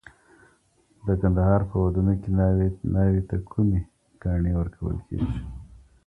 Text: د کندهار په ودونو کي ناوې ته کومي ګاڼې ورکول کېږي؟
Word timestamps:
د 1.05 1.07
کندهار 1.21 1.61
په 1.69 1.75
ودونو 1.83 2.13
کي 2.21 2.29
ناوې 2.93 3.21
ته 3.29 3.35
کومي 3.51 3.81
ګاڼې 4.23 4.51
ورکول 4.59 4.97
کېږي؟ 5.07 5.39